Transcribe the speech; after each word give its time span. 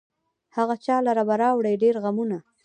هغه 0.55 0.75
چا 0.85 0.95
لره 1.07 1.23
به 1.27 1.35
راوړي 1.41 1.73
ډېر 1.83 1.95
غمونه 2.03 2.37